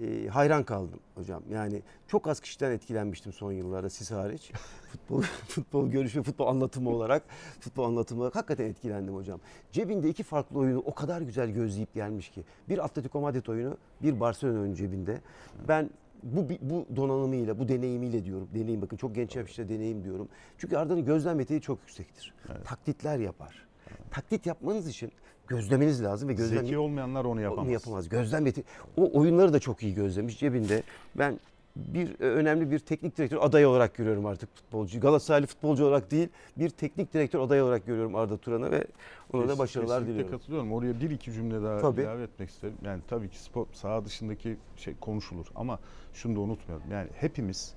[0.02, 1.42] Ee, hayran kaldım hocam.
[1.50, 4.52] Yani çok az kişiden etkilenmiştim son yıllarda siz hariç.
[4.92, 7.22] Futbol futbol görüşü, futbol anlatımı olarak,
[7.60, 9.40] futbol anlatımı olarak hakikaten etkilendim hocam.
[9.72, 12.44] Cebinde iki farklı oyunu o kadar güzel gözleyip gelmiş ki.
[12.68, 15.20] Bir Atletico Madrid oyunu, bir Barcelona oyunu cebinde.
[15.68, 15.90] Ben
[16.22, 18.48] bu bu donanımıyla, bu deneyimiyle diyorum.
[18.54, 20.28] Deneyim bakın çok genç yaşta deneyim diyorum.
[20.58, 22.34] Çünkü Arda'nın gözlem yeteneği çok yüksektir.
[22.64, 23.69] Taklitler yapar.
[24.10, 25.12] Taklit yapmanız için
[25.48, 27.64] gözlemeniz lazım ve gözlem Zeki olmayanlar onu yapamaz.
[27.66, 28.08] onu yapamaz.
[28.08, 28.62] Gözlem yeti.
[28.96, 30.82] O oyunları da çok iyi gözlemiş cebinde.
[31.14, 31.40] Ben
[31.76, 35.00] bir e, önemli bir teknik direktör adayı olarak görüyorum artık futbolcu.
[35.00, 38.86] Galatasaraylı futbolcu olarak değil, bir teknik direktör adayı olarak görüyorum Arda Turan'ı ve
[39.32, 40.38] ona da başarılar kesinlikle diliyorum.
[40.38, 40.72] katılıyorum.
[40.72, 42.00] Oraya bir iki cümle daha Tabii.
[42.02, 42.74] ilave etmek isterim.
[42.84, 45.78] Yani tabii ki spor saha dışındaki şey konuşulur ama
[46.14, 46.90] şunu da unutmayalım.
[46.92, 47.74] Yani hepimiz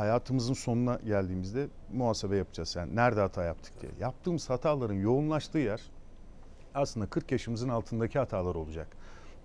[0.00, 2.76] hayatımızın sonuna geldiğimizde muhasebe yapacağız.
[2.76, 3.92] Yani nerede hata yaptık diye.
[4.00, 5.80] Yaptığımız hataların yoğunlaştığı yer
[6.74, 8.88] aslında 40 yaşımızın altındaki hatalar olacak.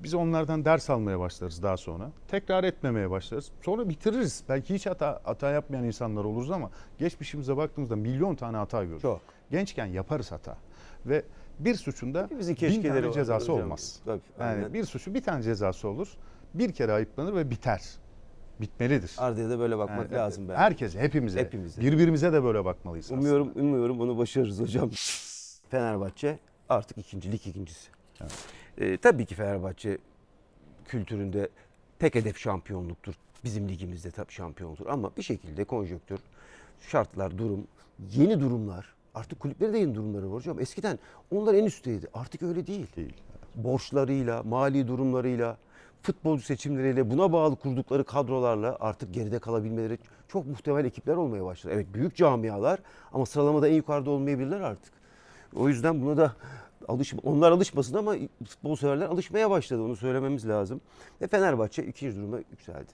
[0.03, 2.11] Biz onlardan ders almaya başlarız daha sonra.
[2.27, 3.51] Tekrar etmemeye başlarız.
[3.61, 4.43] Sonra bitiririz.
[4.49, 9.01] Belki hiç hata hata yapmayan insanlar oluruz ama geçmişimize baktığımızda milyon tane hata görürüz.
[9.01, 9.21] Çok.
[9.51, 10.57] Gençken yaparız hata.
[11.05, 11.23] Ve
[11.59, 13.99] bir suçun da Hepimizin bin tane cezası olmaz.
[14.05, 16.07] Tabii, Yani bir suçun bir tane cezası olur.
[16.53, 17.81] Bir kere ayıplanır ve biter.
[18.61, 19.11] Bitmelidir.
[19.17, 20.55] Arda'ya da böyle bakmak Yani lazım ben.
[20.55, 21.39] Herkese, hepimize.
[21.39, 21.81] Hepimize.
[21.81, 23.05] Birbirimize de böyle bakmalıyız.
[23.05, 23.19] aslında.
[23.21, 24.89] Umuyorum, umuyorum onu başarırız hocam.
[25.69, 26.39] Fenerbahçe
[26.69, 27.89] artık ikinci, lig ikincisi.
[28.21, 28.31] Evet.
[28.77, 29.97] Ee, tabii ki Fenerbahçe
[30.85, 31.49] kültüründe
[31.99, 33.13] tek hedef şampiyonluktur.
[33.43, 36.19] Bizim ligimizde tabii şampiyonluktur ama bir şekilde konjöktür,
[36.89, 37.67] şartlar, durum,
[38.15, 38.95] yeni durumlar.
[39.15, 40.59] Artık kulüplerin de yeni durumları var hocam.
[40.59, 40.99] Eskiden
[41.31, 42.07] onlar en üstteydi.
[42.13, 42.87] Artık öyle değil.
[42.95, 43.13] Değil.
[43.55, 45.57] Borçlarıyla, mali durumlarıyla,
[46.05, 51.73] futbolcu seçimleriyle, buna bağlı kurdukları kadrolarla artık geride kalabilmeleri çok muhtemel ekipler olmaya başladı.
[51.75, 52.79] Evet büyük camialar
[53.13, 54.93] ama sıralamada en yukarıda olmayabilirler artık.
[55.55, 56.35] O yüzden buna da
[56.87, 58.15] alış onlar alışmasın ama
[58.47, 59.81] futbol severler alışmaya başladı.
[59.81, 60.81] Onu söylememiz lazım.
[61.21, 62.91] Ve Fenerbahçe ikinci duruma yükseldi.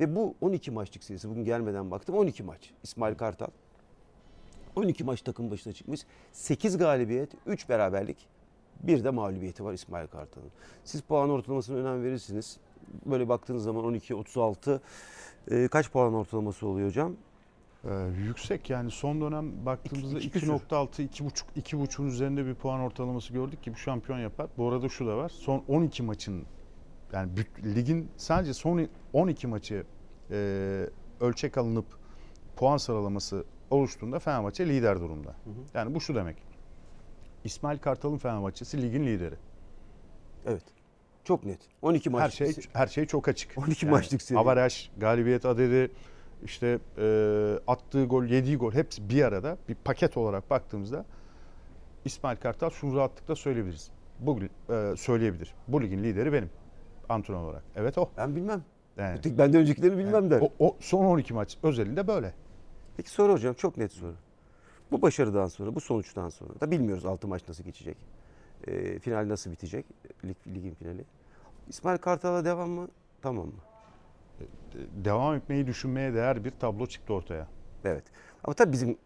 [0.00, 2.70] Ve bu 12 maçlık serisi bugün gelmeden baktım 12 maç.
[2.82, 3.48] İsmail Kartal
[4.76, 6.00] 12 maç takım başına çıkmış.
[6.32, 8.16] 8 galibiyet, 3 beraberlik,
[8.82, 10.50] bir de mağlubiyeti var İsmail Kartal'ın.
[10.84, 12.56] Siz puan ortalamasına önem verirsiniz.
[13.06, 14.80] Böyle baktığınız zaman 12 36
[15.50, 17.16] e, kaç puan ortalaması oluyor hocam?
[17.84, 17.90] Ee,
[18.26, 20.52] yüksek yani son dönem baktığımızda İki- iki küsür.
[20.52, 24.46] 2.6 2.5 2.5'un üzerinde bir puan ortalaması gördük ki bu şampiyon yapar.
[24.58, 25.28] Bu arada şu da var.
[25.28, 26.44] Son 12 maçın
[27.12, 27.30] yani
[27.64, 29.84] ligin sadece son 12 maçı
[30.30, 30.36] e,
[31.20, 31.86] ölçek alınıp
[32.56, 35.34] puan sıralaması oluştuğunda Fenerbahçe lider durumda.
[35.74, 36.36] Yani bu şu demek.
[37.44, 39.34] İsmail Kartal'ın Fenerbahçe'si ligin lideri.
[40.46, 40.62] Evet.
[41.24, 41.58] Çok net.
[41.82, 42.22] 12 maç.
[42.22, 43.58] Her şey her şey çok açık.
[43.58, 44.38] 12 maçlık seri.
[44.38, 45.90] Avaraj, galibiyet adedi,
[46.44, 51.04] işte e, attığı gol, yediği gol hepsi bir arada bir paket olarak baktığımızda
[52.04, 53.90] İsmail Kartal şunu rahatlıkla söyleyebiliriz.
[54.20, 55.54] bugün e, söyleyebilir.
[55.68, 56.50] Bu ligin lideri benim
[57.08, 57.62] antrenör olarak.
[57.76, 58.10] Evet o.
[58.16, 58.64] Ben bilmem.
[58.96, 60.40] Yani, Tek benden öncekilerini bilmem der.
[60.40, 62.34] o, o son 12 maç özelinde böyle.
[62.96, 64.14] Peki soru hocam çok net soru.
[64.92, 67.96] Bu başarıdan sonra, bu sonuçtan sonra da bilmiyoruz 6 maç nasıl geçecek.
[68.66, 69.86] Ee, final nasıl bitecek?
[70.24, 71.04] Lig, ligin finali.
[71.68, 72.88] İsmail Kartal'a devam mı?
[73.22, 73.52] Tamam mı?
[75.04, 77.46] Devam etmeyi düşünmeye değer bir tablo çıktı ortaya.
[77.84, 78.04] Evet.
[78.44, 78.98] Ama tabii bizim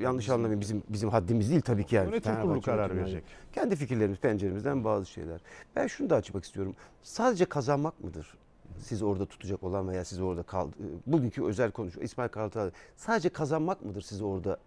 [0.00, 2.10] yanlış anlamayın bizim bizim haddimiz değil tabii ki yani.
[2.10, 3.06] Yönetim kurulu karar yönetimi yani.
[3.06, 3.24] verecek.
[3.52, 5.40] Kendi fikirlerimiz, penceremizden bazı şeyler.
[5.76, 6.74] Ben şunu da açmak istiyorum.
[7.02, 8.34] Sadece kazanmak mıdır?
[8.78, 10.68] Sizi orada tutacak olan veya sizi orada kal
[11.06, 14.58] bugünkü özel konuşma İsmail Kartal sadece kazanmak mıdır sizi orada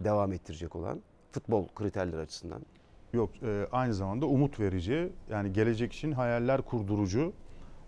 [0.00, 1.02] devam ettirecek olan
[1.32, 2.62] futbol kriterleri açısından?
[3.12, 7.32] Yok e, aynı zamanda umut verici yani gelecek için hayaller kurdurucu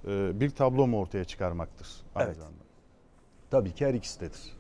[0.06, 2.36] e, bir tablo mu ortaya çıkarmaktır aynı Evet.
[2.36, 2.58] zamanda.
[3.50, 4.56] Tabii ki her ikisidir.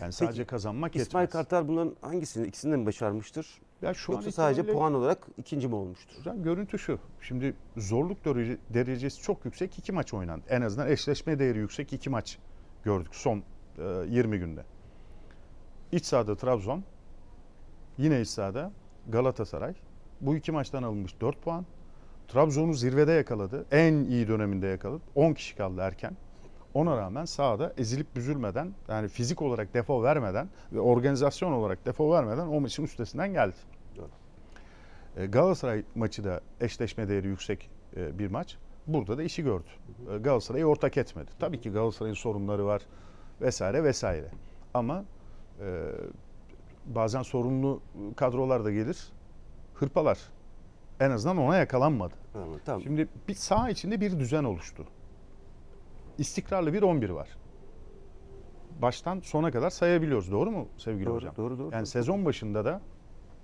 [0.00, 1.32] Yani sadece kazanmak İsmail yetmez.
[1.32, 3.60] Kartal bunların hangisini, ikisini de mi başarmıştır?
[3.82, 6.18] Ya şu an Yoksa sadece puan olarak ikinci mi olmuştur?
[6.18, 6.98] Hocam görüntü şu.
[7.20, 10.44] Şimdi zorluk derece- derecesi çok yüksek iki maç oynandı.
[10.48, 12.38] En azından eşleşme değeri yüksek iki maç
[12.82, 13.42] gördük son
[13.78, 14.64] e, 20 günde.
[15.92, 16.84] İç sahada Trabzon,
[17.98, 18.72] yine iç sahada
[19.08, 19.74] Galatasaray.
[20.20, 21.66] Bu iki maçtan alınmış 4 puan.
[22.28, 23.66] Trabzon'u zirvede yakaladı.
[23.70, 25.02] En iyi döneminde yakaladı.
[25.14, 26.16] 10 kişi kaldı erken.
[26.74, 32.46] Ona rağmen sahada ezilip büzülmeden yani fizik olarak defo vermeden ve organizasyon olarak defo vermeden
[32.46, 33.56] o maçın üstesinden geldi.
[35.16, 38.56] E, Galatasaray maçı da eşleşme değeri yüksek e, bir maç.
[38.86, 39.68] Burada da işi gördü.
[40.14, 41.30] E, Galatasaray'ı ortak etmedi.
[41.38, 42.82] Tabii ki Galatasaray'ın sorunları var
[43.40, 44.30] vesaire vesaire.
[44.74, 45.04] Ama
[45.62, 45.90] e,
[46.86, 47.80] bazen sorunlu
[48.16, 49.08] kadrolar da gelir.
[49.74, 50.18] Hırpalar.
[51.00, 52.14] En azından ona yakalanmadı.
[52.32, 52.48] Tamam.
[52.64, 52.82] tamam.
[52.82, 54.84] Şimdi bir saha içinde bir düzen oluştu.
[56.18, 57.28] İstikrarlı bir 11 var.
[58.82, 60.32] Baştan sona kadar sayabiliyoruz.
[60.32, 61.34] Doğru mu sevgili Doğru, hocam?
[61.36, 61.70] doğru, doğru.
[61.72, 62.80] Yani sezon başında da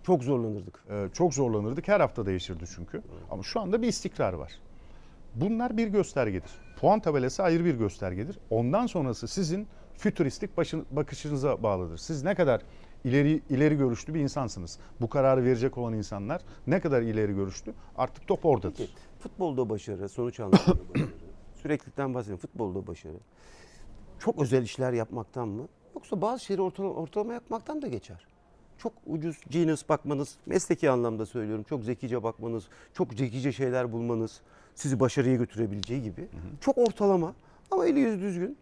[0.03, 0.85] Çok zorlanırdık.
[0.91, 1.89] ee, çok zorlanırdık.
[1.89, 3.03] Her hafta değişirdi çünkü.
[3.31, 4.53] Ama şu anda bir istikrar var.
[5.35, 6.51] Bunlar bir göstergedir.
[6.81, 8.39] Puan tabelası ayrı bir göstergedir.
[8.51, 9.67] Ondan sonrası sizin
[9.99, 11.97] fütüristik başın, bakışınıza bağlıdır.
[11.97, 12.63] Siz ne kadar
[13.05, 14.79] ileri ileri görüşlü bir insansınız.
[15.01, 18.77] Bu kararı verecek olan insanlar ne kadar ileri görüşlü artık top oradadır.
[18.77, 21.09] Peki, futbolda başarı, sonuç anlamında başarı.
[21.63, 22.41] Süreklilikten bahsediyorum.
[22.41, 23.17] Futbolda başarı.
[24.19, 25.69] Çok özel işler yapmaktan mı?
[25.95, 28.27] Yoksa bazı şeyleri ortalama, ortalama yapmaktan da geçer.
[28.79, 31.65] Çok ucuz genius bakmanız, mesleki anlamda söylüyorum.
[31.69, 34.41] Çok zekice bakmanız, çok zekice şeyler bulmanız
[34.75, 36.29] sizi başarıya götürebileceği gibi.
[36.61, 37.35] Çok ortalama
[37.71, 38.59] ama eli yüzü düzgün.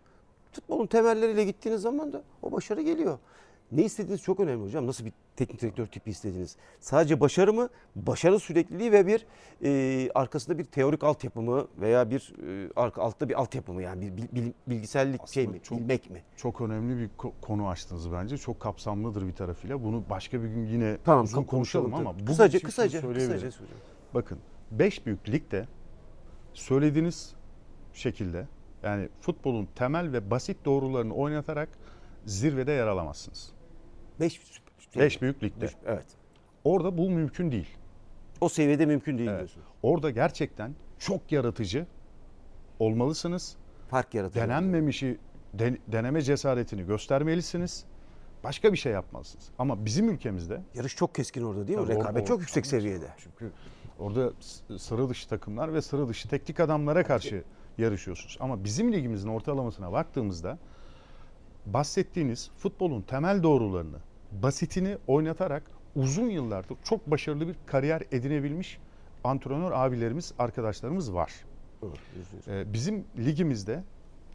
[0.57, 3.19] Futbolun temelleriyle gittiğiniz zaman da o başarı geliyor.
[3.73, 4.87] Ne istediğiniz çok önemli hocam.
[4.87, 6.57] Nasıl bir teknik direktör tipi istediğiniz.
[6.81, 7.69] Sadece başarı mı?
[7.97, 9.27] Başarı sürekliliği ve bir
[9.65, 14.01] e, arkasında bir teorik altyapı mı veya bir e, arka, altta bir altyapı mı yani
[14.07, 15.61] bir bil- bil- bilgisellik şey mi?
[15.63, 16.23] çok- Bilmek mi?
[16.37, 18.39] Çok önemli bir ko- konu açtınız bence.
[18.39, 19.85] Çok kapsamlıdır bir tarafıyla.
[19.85, 22.15] Bunu başka bir gün yine Tamam uzun konuşalım ama tabii.
[22.15, 23.51] bugün kısaca kısaca kısaca.
[24.15, 24.39] Bakın
[24.71, 25.67] 5 büyük ligde
[26.55, 27.35] söylediğiniz
[27.95, 28.47] şekilde
[28.87, 31.69] yani futbolun temel ve basit doğrularını oynatarak
[32.27, 33.53] zirvede yer alamazsınız.
[34.21, 34.41] 5
[34.97, 35.71] 5 büyük ligde.
[35.87, 36.07] Evet.
[36.65, 37.69] Orada bu mümkün değil.
[38.41, 39.39] O seviyede mümkün değil Evet.
[39.39, 39.63] diyorsun.
[39.83, 41.87] Orada gerçekten çok yaratıcı
[42.79, 43.57] olmalısınız.
[43.89, 44.45] Fark yaratıyor.
[44.47, 45.19] Denenmemişi
[45.55, 47.85] den- deneme cesaretini göstermelisiniz.
[48.45, 49.49] Başka bir şey yapmalısınız.
[49.59, 51.89] Ama bizim ülkemizde Yarış çok keskin orada değil mi?
[51.89, 53.07] Rekabet or- çok yüksek seviyede.
[53.19, 53.51] Çünkü
[53.99, 54.33] orada
[54.79, 57.45] sıra dışı takımlar ve sıra dışı teknik adamlara karşı
[57.79, 58.37] yarışıyorsunuz.
[58.41, 60.59] Ama bizim ligimizin ortalamasına baktığımızda
[61.67, 63.97] bahsettiğiniz futbolun temel doğrularını,
[64.33, 65.63] basitini oynatarak
[65.97, 68.79] uzun yıllardır çok başarılı bir kariyer edinebilmiş
[69.25, 71.33] antrenör abilerimiz, arkadaşlarımız var.
[71.83, 72.49] Yüz.
[72.49, 73.83] Ee, Bizim ligimizde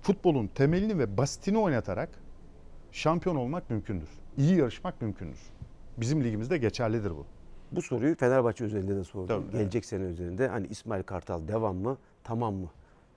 [0.02, 2.10] futbolun temelini ve basitini oynatarak
[2.92, 4.10] şampiyon olmak mümkündür.
[4.38, 5.40] İyi yarışmak mümkündür.
[5.98, 7.26] Bizim ligimizde geçerlidir bu.
[7.72, 9.28] Bu soruyu Fenerbahçe üzerinde de sordum.
[9.28, 12.70] Tabii, Gelecek sene üzerinde hani İsmail Kartal devam mı, tamam mı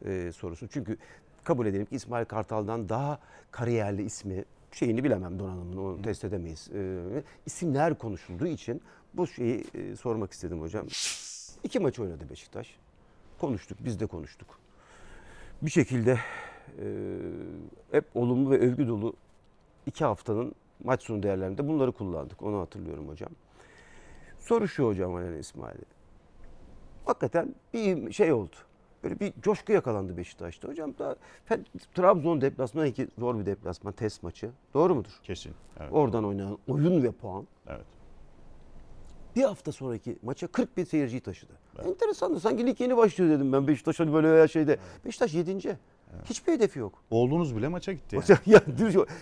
[0.05, 0.69] e, sorusu.
[0.69, 0.97] Çünkü
[1.45, 3.19] kabul edelim ki İsmail Kartal'dan daha
[3.51, 6.71] kariyerli ismi şeyini bilemem donanımını onu test edemeyiz.
[6.75, 7.03] E,
[7.47, 8.83] isimler konuşulduğu için
[9.14, 10.87] bu şeyi e, sormak istedim hocam.
[11.64, 12.77] İki maç oynadı Beşiktaş.
[13.40, 14.59] Konuştuk, biz de konuştuk.
[15.62, 16.19] Bir şekilde
[16.79, 16.87] e,
[17.90, 19.14] hep olumlu ve övgü dolu
[19.87, 22.43] iki haftanın maç sonu değerlerinde bunları kullandık.
[22.43, 23.31] Onu hatırlıyorum hocam.
[24.38, 25.85] Soru şu hocam Alen İsmail'e.
[27.05, 28.57] Hakikaten bir şey oldu.
[29.05, 30.69] Böyle bir coşku yakalandı Beşiktaş'ta.
[30.69, 31.17] Hocam da
[31.95, 34.51] Trabzon deplasmanı ki zor bir deplasman test maçı.
[34.75, 35.11] Doğru mudur?
[35.23, 35.53] Kesin.
[35.81, 35.93] Evet.
[35.93, 37.47] Oradan oynanan oyun ve puan.
[37.67, 37.85] evet.
[39.37, 41.53] Bir hafta sonraki maça 40 bin seyirciyi taşıdı.
[41.87, 42.40] Enteresandı.
[42.40, 44.79] Sanki lig yeni başlıyor dedim ben Beşiktaş hani böyle veya şeyde.
[45.05, 45.79] Beşiktaş 7.
[46.24, 47.03] Hiçbir hedefi yok.
[47.11, 48.16] Oğlunuz bile maça gitti.
[48.16, 48.38] Yani.
[48.46, 48.61] Ya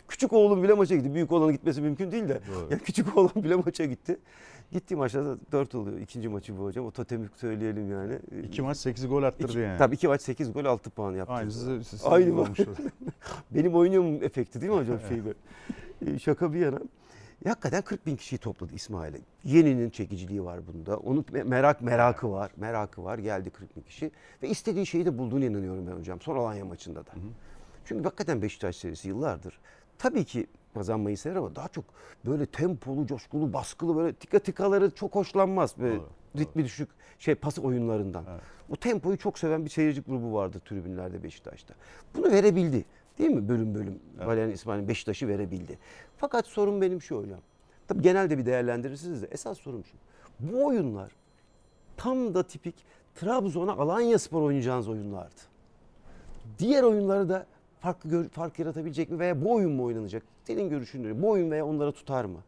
[0.09, 1.14] küçük oğlum bile maça gitti.
[1.14, 2.40] Büyük oğlanın gitmesi mümkün değil de.
[2.55, 2.68] Doğru.
[2.70, 4.16] Ya küçük oğlum bile maça gitti.
[4.72, 5.98] Gittiği maçlarda 4 oluyor.
[6.00, 6.87] İkinci maçı bu hocam.
[6.87, 8.18] O totemi söyleyelim yani.
[8.46, 9.78] İki maç 8 gol attırdı İki- yani.
[9.78, 11.35] Tabii iki maç 8 gol 6 puan yaptı.
[12.05, 12.40] Aynı gibi bu.
[12.40, 12.59] olmuş.
[13.50, 15.35] Benim oynuyorum efekti değil mi hocam şeyde?
[16.07, 16.78] Ee, Şaka bir yana.
[17.44, 19.18] Ya Hakikaten 40 bin kişiyi topladı İsmail'e.
[19.44, 20.96] Yeninin çekiciliği var bunda.
[20.96, 22.50] Onun me- merak merakı var.
[22.57, 23.18] Merakı var.
[23.18, 24.11] Geldi 40 bin kişi.
[24.42, 26.20] Ve istediği şeyi de bulduğunu inanıyorum ben hocam.
[26.20, 27.11] Son Alanya maçında da.
[27.85, 29.59] Çünkü hakikaten Beşiktaş serisi yıllardır.
[29.98, 31.85] Tabii ki kazanmayı sever ama daha çok
[32.26, 35.78] böyle tempolu, coşkulu, baskılı böyle tika tikaları çok hoşlanmaz.
[35.78, 38.24] Böyle Doğru, ritmi düşük şey pas oyunlarından.
[38.31, 38.40] Evet.
[38.70, 41.74] O tempoyu çok seven bir seyirci grubu vardı tribünlerde Beşiktaş'ta.
[42.16, 42.85] Bunu verebildi.
[43.18, 43.48] Değil mi?
[43.48, 45.78] Bölüm bölüm Valerian İsmail'in Beşiktaş'ı verebildi.
[46.23, 47.41] Fakat sorun benim şu hocam.
[47.89, 49.97] Tabii genelde bir değerlendirirsiniz de esas sorum şu.
[50.41, 51.13] Bu oyunlar
[51.97, 52.75] tam da tipik
[53.15, 55.41] Trabzon'a Alanya Spor oynayacağınız oyunlardı.
[56.59, 57.47] Diğer oyunları da
[57.81, 60.23] farklı fark yaratabilecek mi veya bu oyun mu oynanacak?
[60.45, 61.23] Senin görüşün ne?
[61.23, 62.39] Bu oyun veya onlara tutar mı?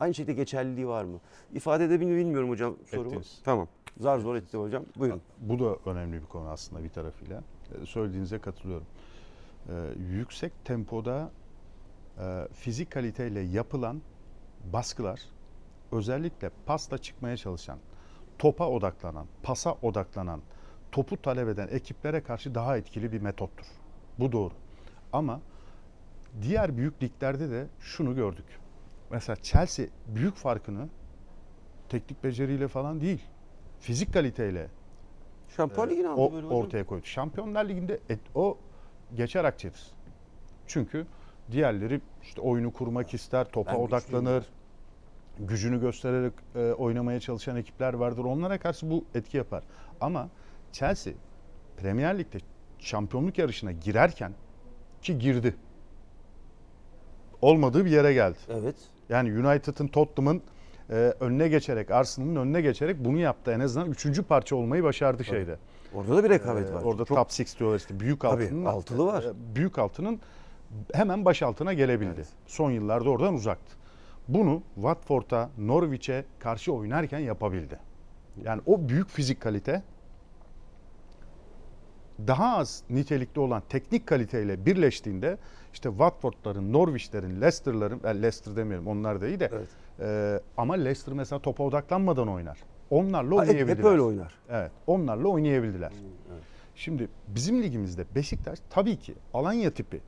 [0.00, 1.18] Aynı şekilde geçerliliği var mı?
[1.54, 3.08] İfade edebilir bilmiyorum hocam sorumu.
[3.08, 3.40] Ettiniz.
[3.44, 3.68] Tamam.
[4.00, 4.84] Zar zor etti hocam.
[4.96, 5.20] Buyurun.
[5.40, 7.42] Bu da önemli bir konu aslında bir tarafıyla.
[7.82, 8.86] Ee, Söylediğinize katılıyorum.
[9.68, 9.72] Ee,
[10.12, 11.30] yüksek tempoda
[12.52, 14.02] fizik kaliteyle yapılan
[14.72, 15.20] baskılar
[15.92, 17.78] özellikle pasta çıkmaya çalışan,
[18.38, 20.40] topa odaklanan, pasa odaklanan,
[20.92, 23.66] topu talep eden ekiplere karşı daha etkili bir metottur.
[24.18, 24.54] Bu doğru.
[25.12, 25.40] Ama
[26.42, 28.46] diğer büyük liglerde de şunu gördük.
[29.10, 30.88] Mesela Chelsea büyük farkını
[31.88, 33.24] teknik beceriyle falan değil,
[33.80, 34.68] fizik kaliteyle
[35.56, 37.06] Şampiyon Ligi'ni aldı o böyle ortaya koydu.
[37.06, 38.58] Şampiyonlar Ligi'nde et, o
[39.14, 39.86] geçer akçedir.
[40.66, 41.06] Çünkü
[41.52, 44.44] diğerleri işte oyunu kurmak ister, topa Ben odaklanır.
[45.38, 48.24] Gücünü göstererek e, oynamaya çalışan ekipler vardır.
[48.24, 49.62] Onlara karşı bu etki yapar.
[50.00, 50.28] Ama
[50.72, 51.12] Chelsea
[51.76, 52.38] Premier Lig'de
[52.78, 54.32] şampiyonluk yarışına girerken
[55.02, 55.54] ki girdi.
[57.42, 58.38] Olmadığı bir yere geldi.
[58.48, 58.74] Evet.
[59.08, 60.42] Yani United'ın Tottenham'ın
[60.90, 63.50] e, önüne geçerek, Arsenal'ın önüne geçerek bunu yaptı.
[63.52, 65.56] En azından üçüncü parça olmayı başardı şeyde.
[65.94, 66.82] Orada da bir rekabet Ee, var.
[66.82, 69.22] Orada Çok- top 6 diyorlar işte büyük Tabii, altının altılı var.
[69.22, 70.20] e, Büyük altının
[70.94, 72.12] hemen baş altına gelebildi.
[72.16, 72.28] Evet.
[72.46, 73.76] Son yıllarda oradan uzaktı.
[74.28, 77.78] Bunu Watford'a, Norwich'e karşı oynarken yapabildi.
[78.44, 79.82] Yani o büyük fizik kalite
[82.26, 85.38] daha az nitelikli olan teknik kaliteyle birleştiğinde
[85.72, 89.68] işte Watford'ların, Norwich'lerin, Leicester'ların, ben Leicester demiyorum onlar da iyi de Evet.
[90.00, 92.58] e, ama Leicester mesela topa odaklanmadan oynar.
[92.90, 93.78] Onlarla Ha, hep, oynayabildiler.
[93.78, 94.34] hep öyle oynar.
[94.50, 95.92] Evet, onlarla oynayabildiler.
[96.32, 96.42] evet.
[96.74, 100.00] Şimdi bizim ligimizde Beşiktaş tabii ki Alanya tipi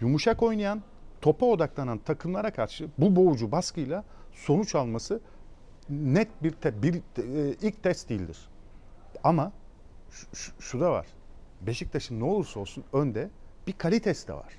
[0.00, 0.82] yumuşak oynayan,
[1.20, 5.20] topa odaklanan takımlara karşı bu boğucu baskıyla sonuç alması
[5.90, 8.38] net bir, te- bir e, ilk test değildir.
[9.24, 9.52] Ama
[10.10, 11.06] şu, şu, şu da var.
[11.60, 13.30] Beşiktaş'ın ne olursa olsun önde
[13.66, 14.54] bir kalitesi de var.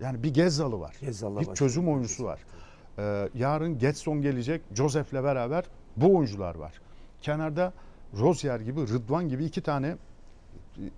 [0.00, 0.96] Yani bir Gezzalı var.
[1.00, 2.40] Gezzal'la bir çözüm oyuncusu var.
[2.98, 4.62] Ee, yarın Getson gelecek.
[4.74, 5.64] Joseph'le beraber
[5.96, 6.80] bu oyuncular var.
[7.22, 7.72] Kenarda
[8.18, 9.96] Rozier gibi, Rıdvan gibi iki tane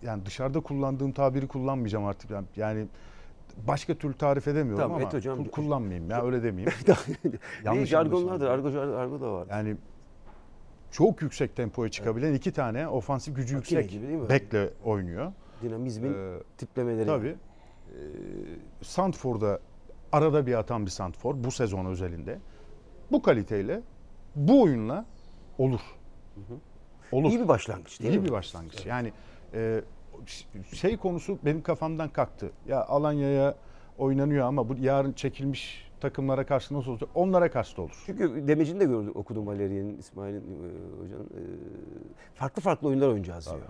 [0.02, 2.30] yani dışarıda kullandığım tabiri kullanmayacağım artık.
[2.30, 2.86] Yani- Yani
[3.66, 5.38] başka türlü tarif edemiyorum Tamam, ama et hocam.
[5.38, 6.72] kul- kullanmayayım ya öyle demeyeyim.
[7.64, 8.46] Yanlış jargonlardır.
[8.46, 9.46] Argo, argo da var.
[9.50, 9.76] Yani
[10.90, 15.32] çok yüksek tempoya çıkabilen iki tane ofansif gücü Makine yüksek gibi bekle oynuyor.
[15.62, 17.06] Dinamizmin Ee, tiplemeleri.
[17.06, 17.28] Tabii.
[17.28, 17.94] Ee,
[18.82, 19.58] Sandford'a
[20.12, 22.38] arada bir atan bir Sandford bu sezon özelinde.
[23.12, 23.80] Bu kaliteyle
[24.36, 25.04] bu oyunla
[25.58, 25.80] olur.
[27.12, 27.30] Olur.
[27.30, 28.24] İyi bir başlangıç değil İyi mi?
[28.24, 28.86] bir başlangıç.
[28.86, 29.12] Yani
[29.54, 29.80] e,
[30.74, 32.50] şey konusu benim kafamdan kalktı.
[32.66, 33.54] Ya Alanya'ya
[33.98, 37.08] oynanıyor ama bu yarın çekilmiş takımlara karşı nasıl olacak?
[37.14, 38.02] Onlara karşı da olur.
[38.06, 41.24] Çünkü demecini de gördüm, okudum Valerian'in, İsmail'in e, hocanın.
[41.24, 41.42] E,
[42.34, 43.60] farklı farklı oyunlar oynayacağız diyor.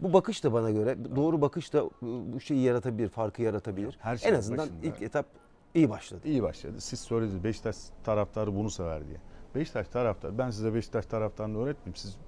[0.00, 3.98] Bu bakış da bana göre, doğru bakış da e, bu şeyi yaratabilir, farkı yaratabilir.
[4.00, 4.86] Her en şeyin azından başında.
[4.86, 5.26] ilk etap
[5.74, 6.20] iyi başladı.
[6.24, 6.80] İyi başladı.
[6.80, 9.16] Siz söylediniz Beşiktaş taraftarı bunu sever diye.
[9.54, 11.96] Beşiktaş taraftarı, ben size Beşiktaş taraftarını öğretmeyeyim.
[11.96, 12.18] Siz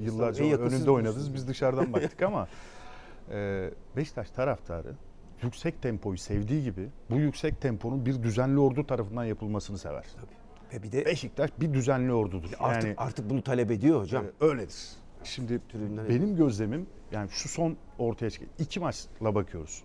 [0.00, 2.48] yıllarca en önünde oynadınız, biz dışarıdan baktık ama
[3.96, 4.92] Beşiktaş taraftarı
[5.42, 10.04] yüksek tempoyu sevdiği gibi bu yüksek temponun bir düzenli ordu tarafından yapılmasını sever.
[10.74, 12.50] Ve bir de Beşiktaş bir düzenli ordudur.
[12.60, 14.24] artık yani artık bunu talep ediyor hocam.
[14.24, 14.88] e, öyledir.
[15.24, 19.82] Şimdi Tribünden benim gözlemim yani şu son ortaya çıkan iki maçla bakıyoruz.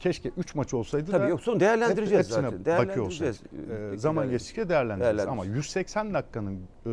[0.00, 2.64] Keşke üç maç olsaydı Tabii da yok sonra değerlendireceğiz hepsine zaten.
[2.64, 3.42] Değerlendireceğiz.
[3.70, 5.20] Ee, Ee, zaman geçtikçe değerlendiririz.
[5.20, 5.56] Ama Değerlendiririz.
[5.56, 6.90] 180 dakikanın e,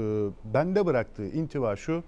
[0.53, 2.03] bende bıraktığı intiba şu.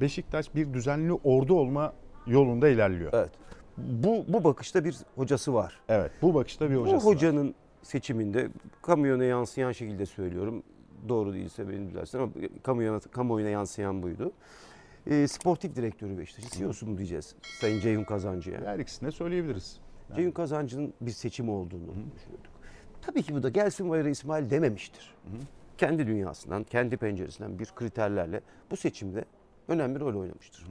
[0.00, 1.92] Beşiktaş bir düzenli ordu olma
[2.26, 3.10] yolunda ilerliyor.
[3.14, 3.30] Evet.
[3.78, 4.04] Evet.
[4.04, 5.80] Bu, bu bakışta bir hocası var.
[6.22, 7.14] bu bakışta bir hocası Bu var.
[7.16, 8.48] hocanın seçiminde
[8.82, 10.62] kamuoyuna yansıyan şekilde söylüyorum.
[11.08, 14.32] Doğru değilse beni düzelsin ama kamuoyuna, kamuoyuna yansıyan buydu.
[15.06, 18.60] e, sportif direktörü Beşiktaş'ın CEO'su mu diyeceğiz Sayın Ceyhun Kazancı'ya.
[18.60, 19.80] Her ikisini de söyleyebiliriz.
[20.08, 22.50] Yani Ceyhun Kazancı'nın bir seçimi olduğunu düşünüyorduk.
[23.02, 25.14] Tabii ki bu da gelsin bayrağı İsmail dememiştir.
[25.78, 29.24] Kendi dünyasından, kendi penceresinden bir kriterlerle bu seçimde
[29.68, 30.66] önemli rol oynamıştır.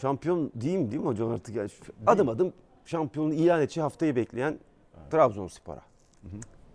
[0.00, 1.56] Şampiyon diyeyim değil mi hocam artık?
[1.56, 1.70] Yani
[2.06, 2.52] adım adım
[2.84, 4.58] şampiyonluğu ilan edeceği haftayı bekleyen
[5.10, 5.82] Trabzonspor'a.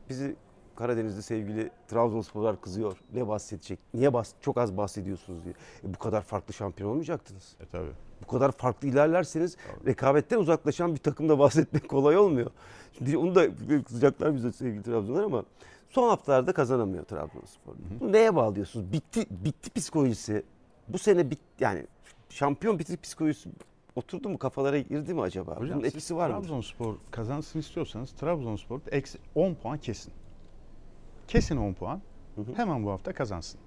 [0.09, 0.35] Bizi
[0.75, 2.97] Karadeniz'de sevgili Trabzonsporlar kızıyor.
[3.13, 3.79] Ne bahsedecek?
[3.93, 5.53] Niye bahs çok az bahsediyorsunuz diye.
[5.83, 7.55] E bu kadar farklı şampiyon olmayacaktınız.
[7.59, 7.91] E tabii.
[8.23, 12.51] Bu kadar farklı ilerlerseniz rekabetten uzaklaşan bir takımda bahsetmek kolay olmuyor.
[12.97, 13.47] Şimdi onu da
[13.83, 15.43] kızacaklar bize sevgili Trabzonlar ama
[15.89, 17.73] son haftalarda kazanamıyor Trabzonspor.
[17.99, 18.91] Bu neye bağlıyorsunuz?
[18.93, 20.43] Bitti bitti psikolojisi.
[20.87, 21.87] Bu sene bit yani
[22.33, 23.49] şampiyon bitti psikolojisi
[23.95, 25.55] oturdu mu kafalara girdi mi acaba?
[25.55, 26.35] Hocam Bunun etkisi var mı?
[26.35, 30.13] Trabzonspor kazansın istiyorsanız Trabzonspor eksi 10 puan kesin.
[31.27, 32.01] Kesin 10 puan.
[32.55, 33.59] Hemen bu hafta kazansın.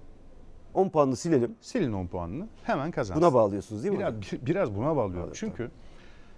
[0.73, 1.55] 10 puanını silelim.
[1.61, 3.21] Silin 10 puanını hemen kazansın.
[3.23, 3.99] Buna bağlıyorsunuz değil mi?
[3.99, 4.39] Biraz, hocam?
[4.45, 5.27] biraz buna bağlıyorum.
[5.27, 5.71] Evet, Çünkü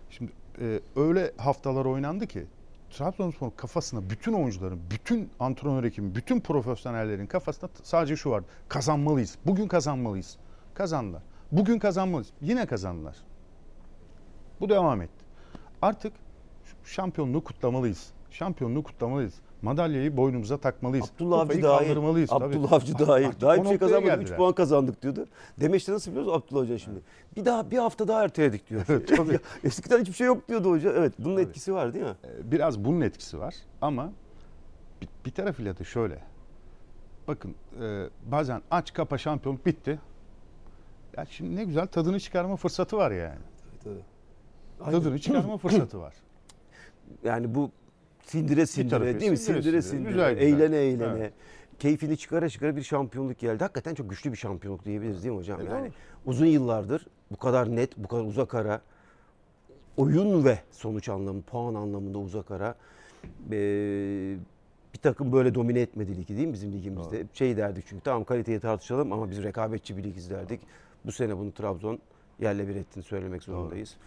[0.10, 2.46] şimdi e, öyle haftalar oynandı ki
[2.90, 8.44] Trabzonspor kafasına bütün oyuncuların, bütün antrenör ekibi, bütün profesyonellerin kafasında sadece şu var.
[8.70, 9.38] Kazanmalıyız.
[9.46, 10.38] Bugün kazanmalıyız.
[10.74, 11.22] Kazandılar.
[11.52, 12.32] Bugün kazanmalıyız.
[12.42, 13.16] Yine kazandılar.
[14.60, 15.26] Bu devam etti.
[15.82, 16.14] Artık
[16.84, 18.12] şampiyonluğu kutlamalıyız.
[18.32, 19.34] Şampiyonluğu kutlamalıyız.
[19.62, 21.12] Madalyayı boynumuza takmalıyız.
[21.16, 21.96] Abdullah Avcı dahil.
[22.28, 22.46] tabii.
[22.46, 23.42] Abdullah Avcı dahil.
[23.42, 24.14] Daha hiçbir şey kazanmadık.
[24.14, 24.38] 3 geldiler.
[24.38, 25.28] puan kazandık diyordu.
[25.60, 27.00] Demeçte nasıl biliyoruz Abdullah Hoca şimdi?
[27.36, 28.86] Bir daha bir hafta daha erteledik diyor.
[29.18, 29.34] tabii.
[29.34, 30.92] Ya, Eskiden hiçbir şey yok diyordu hoca.
[30.92, 32.16] Evet bunun etkisi var değil mi?
[32.24, 34.12] Ee, Biraz bunun etkisi var ama
[35.02, 36.20] bir, bir tarafıyla da şöyle.
[37.28, 40.00] Bakın e, bazen aç kapa şampiyonluk bitti.
[41.20, 43.40] Ya şimdi ne güzel tadını çıkarma fırsatı var yani.
[44.80, 46.14] Tadını çıkarma fırsatı var.
[47.24, 47.72] Yani bu
[48.26, 49.38] sindire sindire değil mi?
[49.38, 50.10] sindire Sindire sindire.
[50.10, 50.48] Güzel, güzel.
[50.48, 51.20] eğlene eğlene.
[51.20, 51.34] Evet.
[51.80, 53.64] Keyfini çıkara çıkara bir şampiyonluk geldi.
[53.64, 55.62] Hakikaten çok güçlü bir şampiyonluk diyebiliriz değil mi hocam?
[55.62, 55.92] E, yani doğru.
[56.26, 58.82] uzun yıllardır bu kadar net, bu kadar uzak ara
[59.98, 62.76] oyun ve sonuç anlamı, puan anlamında uzak ara
[63.52, 64.36] ee,
[64.94, 67.20] bir takım böyle domine etmedi ligi değil mi bizim ligimizde?
[67.20, 70.60] Hep Şey derdik çünkü tamam kaliteyi tartışalım ama biz rekabetçi bir lig izlerdik.
[71.06, 72.00] Bu sene bunu Trabzon
[72.40, 73.98] yerle bir ettiğini söylemek zorundayız.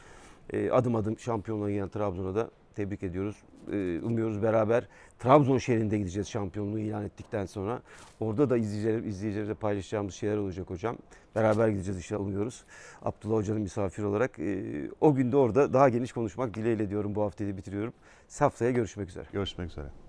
[0.53, 3.37] Ee, adım adım şampiyonluğa giden Trabzon'a da tebrik ediyoruz.
[3.73, 7.83] Ee, umuyoruz beraber Trabzon şehrinde gideceğiz şampiyonluğu ilan ettikten sonra.
[8.21, 10.97] Orada da izleyiciler, izleyicilerle paylaşacağımız şeyler olacak hocam.
[11.35, 12.65] Beraber gideceğiz inşallah umuyoruz.
[13.03, 14.39] Abdullah Hoca'nın misafir olarak.
[14.39, 17.93] Ee, o günde orada daha geniş konuşmak dileğiyle diyorum bu haftayı bitiriyorum.
[18.39, 19.25] Haftaya görüşmek üzere.
[19.33, 20.02] Görüşmek üzere.